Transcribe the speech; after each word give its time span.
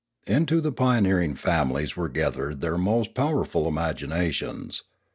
Into 0.25 0.61
the 0.61 0.71
pioneering 0.71 1.35
families 1.35 1.95
were 1.95 2.09
gathered 2.09 2.59
their 2.59 2.75
most 2.75 3.13
powerful 3.13 3.67
imaginations. 3.67 4.81